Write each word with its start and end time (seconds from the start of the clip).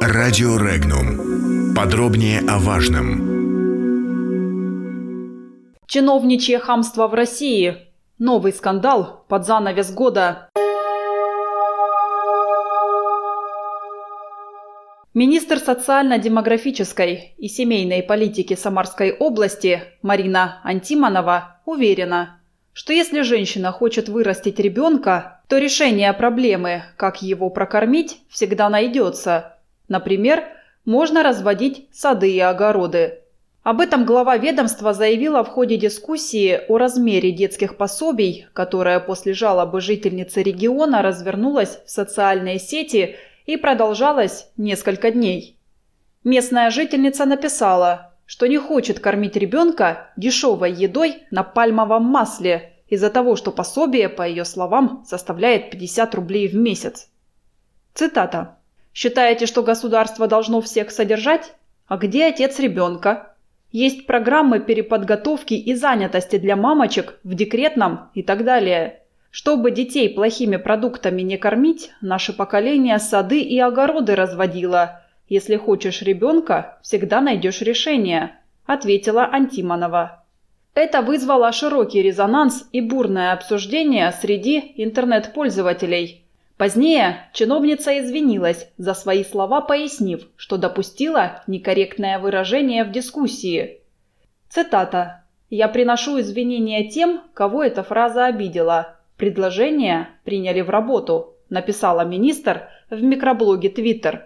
Радио 0.00 0.56
Регнум. 0.56 1.74
Подробнее 1.74 2.40
о 2.48 2.58
важном. 2.58 3.34
Чиновничье 5.86 6.58
хамство 6.58 7.06
в 7.06 7.14
России. 7.14 7.76
Новый 8.18 8.52
скандал 8.52 9.24
под 9.28 9.46
занавес 9.46 9.92
года. 9.92 10.48
Министр 15.14 15.58
социально-демографической 15.58 17.34
и 17.36 17.48
семейной 17.48 18.02
политики 18.02 18.54
Самарской 18.54 19.12
области 19.12 19.82
Марина 20.02 20.60
Антимонова 20.64 21.60
уверена, 21.66 22.40
что 22.74 22.92
если 22.92 23.22
женщина 23.22 23.72
хочет 23.72 24.10
вырастить 24.10 24.58
ребенка, 24.58 25.40
то 25.48 25.56
решение 25.56 26.12
проблемы, 26.12 26.82
как 26.98 27.22
его 27.22 27.48
прокормить, 27.48 28.18
всегда 28.28 28.68
найдется. 28.68 29.56
Например, 29.88 30.44
можно 30.84 31.22
разводить 31.22 31.88
сады 31.90 32.30
и 32.30 32.40
огороды. 32.40 33.20
Об 33.62 33.80
этом 33.80 34.04
глава 34.04 34.36
ведомства 34.36 34.92
заявила 34.92 35.42
в 35.42 35.48
ходе 35.48 35.78
дискуссии 35.78 36.60
о 36.68 36.76
размере 36.76 37.32
детских 37.32 37.78
пособий, 37.78 38.46
которая 38.52 39.00
после 39.00 39.32
жалобы 39.32 39.80
жительницы 39.80 40.42
региона 40.42 41.00
развернулась 41.00 41.78
в 41.86 41.90
социальные 41.90 42.58
сети– 42.58 43.16
и 43.46 43.56
продолжалась 43.56 44.50
несколько 44.56 45.10
дней. 45.10 45.58
Местная 46.22 46.70
жительница 46.70 47.26
написала, 47.26 48.14
что 48.26 48.46
не 48.46 48.58
хочет 48.58 49.00
кормить 49.00 49.36
ребенка 49.36 50.12
дешевой 50.16 50.72
едой 50.72 51.24
на 51.30 51.42
пальмовом 51.42 52.04
масле 52.04 52.72
из-за 52.94 53.10
того, 53.10 53.36
что 53.36 53.50
пособие, 53.50 54.08
по 54.08 54.26
ее 54.26 54.44
словам, 54.44 55.04
составляет 55.06 55.70
50 55.70 56.14
рублей 56.14 56.48
в 56.48 56.54
месяц. 56.54 57.10
Цитата. 57.94 58.58
«Считаете, 58.92 59.46
что 59.46 59.62
государство 59.62 60.26
должно 60.26 60.60
всех 60.60 60.90
содержать? 60.90 61.54
А 61.86 61.96
где 61.96 62.26
отец 62.26 62.58
ребенка? 62.60 63.34
Есть 63.72 64.06
программы 64.06 64.60
переподготовки 64.60 65.54
и 65.54 65.74
занятости 65.74 66.36
для 66.36 66.54
мамочек 66.54 67.18
в 67.24 67.34
декретном 67.34 68.10
и 68.14 68.22
так 68.22 68.44
далее. 68.44 69.02
Чтобы 69.30 69.72
детей 69.72 70.08
плохими 70.08 70.56
продуктами 70.56 71.22
не 71.22 71.36
кормить, 71.36 71.90
наше 72.00 72.32
поколение 72.32 73.00
сады 73.00 73.40
и 73.40 73.58
огороды 73.58 74.14
разводило. 74.14 75.02
Если 75.28 75.56
хочешь 75.56 76.02
ребенка, 76.02 76.78
всегда 76.82 77.20
найдешь 77.20 77.60
решение»,– 77.62 78.38
ответила 78.66 79.24
Антимонова. 79.24 80.23
Это 80.74 81.02
вызвало 81.02 81.52
широкий 81.52 82.02
резонанс 82.02 82.68
и 82.72 82.80
бурное 82.80 83.32
обсуждение 83.32 84.10
среди 84.12 84.72
интернет-пользователей. 84.76 86.24
Позднее 86.56 87.28
чиновница 87.32 87.98
извинилась 88.00 88.68
за 88.76 88.94
свои 88.94 89.24
слова, 89.24 89.60
пояснив, 89.60 90.28
что 90.36 90.56
допустила 90.56 91.42
некорректное 91.46 92.18
выражение 92.18 92.84
в 92.84 92.90
дискуссии. 92.90 93.80
Цитата. 94.48 95.24
«Я 95.50 95.68
приношу 95.68 96.20
извинения 96.20 96.88
тем, 96.88 97.22
кого 97.34 97.62
эта 97.62 97.84
фраза 97.84 98.26
обидела. 98.26 98.96
Предложение 99.16 100.08
приняли 100.24 100.60
в 100.60 100.70
работу, 100.70 101.34
написала 101.50 102.04
министр 102.04 102.68
в 102.90 103.00
микроблоге 103.00 103.68
Twitter. 103.68 104.22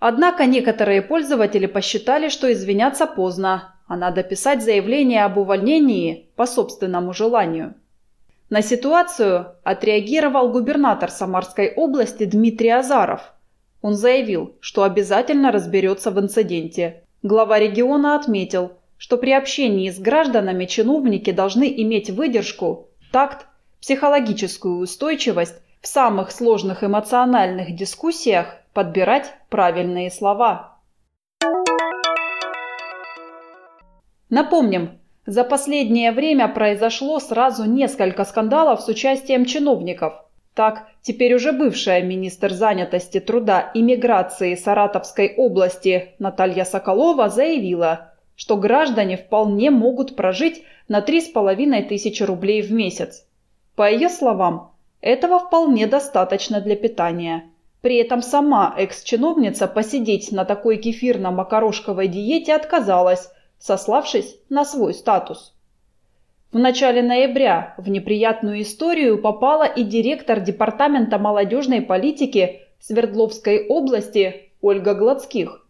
Однако 0.00 0.46
некоторые 0.46 1.02
пользователи 1.02 1.66
посчитали, 1.66 2.28
что 2.28 2.50
извиняться 2.52 3.06
поздно, 3.06 3.74
а 3.90 3.96
надо 3.96 4.22
писать 4.22 4.62
заявление 4.62 5.24
об 5.24 5.36
увольнении 5.36 6.28
по 6.36 6.46
собственному 6.46 7.12
желанию. 7.12 7.74
На 8.48 8.62
ситуацию 8.62 9.56
отреагировал 9.64 10.52
губернатор 10.52 11.10
Самарской 11.10 11.72
области 11.74 12.24
Дмитрий 12.24 12.68
Азаров. 12.68 13.32
Он 13.82 13.94
заявил, 13.94 14.54
что 14.60 14.84
обязательно 14.84 15.50
разберется 15.50 16.12
в 16.12 16.20
инциденте. 16.20 17.02
Глава 17.24 17.58
региона 17.58 18.14
отметил, 18.14 18.74
что 18.96 19.16
при 19.18 19.32
общении 19.32 19.90
с 19.90 19.98
гражданами 19.98 20.66
чиновники 20.66 21.32
должны 21.32 21.64
иметь 21.82 22.10
выдержку, 22.10 22.86
такт 23.10 23.48
психологическую 23.80 24.76
устойчивость 24.76 25.60
в 25.80 25.88
самых 25.88 26.30
сложных 26.30 26.84
эмоциональных 26.84 27.74
дискуссиях 27.74 28.54
подбирать 28.72 29.34
правильные 29.48 30.12
слова. 30.12 30.78
Напомним, 34.30 35.00
за 35.26 35.42
последнее 35.42 36.12
время 36.12 36.48
произошло 36.48 37.18
сразу 37.18 37.64
несколько 37.64 38.24
скандалов 38.24 38.80
с 38.80 38.88
участием 38.88 39.44
чиновников. 39.44 40.14
Так, 40.54 40.88
теперь 41.02 41.34
уже 41.34 41.52
бывшая 41.52 42.02
министр 42.02 42.52
занятости 42.52 43.18
труда 43.18 43.70
и 43.74 43.82
миграции 43.82 44.54
Саратовской 44.54 45.34
области 45.36 46.14
Наталья 46.18 46.64
Соколова 46.64 47.28
заявила, 47.28 48.12
что 48.36 48.56
граждане 48.56 49.16
вполне 49.16 49.70
могут 49.70 50.16
прожить 50.16 50.62
на 50.88 51.00
3,5 51.00 51.88
тысячи 51.88 52.22
рублей 52.22 52.62
в 52.62 52.72
месяц. 52.72 53.26
По 53.74 53.90
ее 53.90 54.08
словам, 54.08 54.72
этого 55.00 55.40
вполне 55.40 55.86
достаточно 55.86 56.60
для 56.60 56.76
питания. 56.76 57.50
При 57.80 57.96
этом 57.96 58.22
сама 58.22 58.74
экс-чиновница 58.76 59.66
посидеть 59.66 60.30
на 60.32 60.44
такой 60.44 60.76
кефирно-макарошковой 60.76 62.08
диете 62.08 62.54
отказалась, 62.54 63.30
сославшись 63.60 64.36
на 64.48 64.64
свой 64.64 64.94
статус. 64.94 65.54
В 66.50 66.58
начале 66.58 67.00
ноября 67.02 67.74
в 67.78 67.88
неприятную 67.88 68.62
историю 68.62 69.22
попала 69.22 69.64
и 69.64 69.84
директор 69.84 70.40
Департамента 70.40 71.18
молодежной 71.18 71.80
политики 71.80 72.62
Свердловской 72.80 73.66
области 73.68 74.50
Ольга 74.60 74.94
Гладских. 74.94 75.64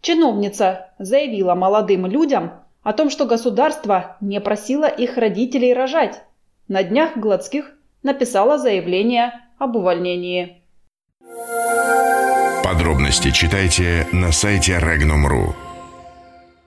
Чиновница 0.00 0.92
заявила 0.98 1.54
молодым 1.54 2.06
людям 2.06 2.64
о 2.82 2.92
том, 2.92 3.10
что 3.10 3.26
государство 3.26 4.16
не 4.20 4.40
просило 4.40 4.86
их 4.86 5.16
родителей 5.16 5.72
рожать, 5.72 6.22
на 6.66 6.82
днях 6.82 7.16
Гладских 7.16 7.72
написала 8.02 8.58
заявление 8.58 9.32
об 9.58 9.76
увольнении. 9.76 10.62
Подробности 12.64 13.30
читайте 13.30 14.06
на 14.12 14.32
сайте 14.32 14.72
Regnum.ru. 14.72 15.63